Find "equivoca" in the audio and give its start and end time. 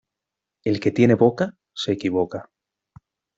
1.91-2.49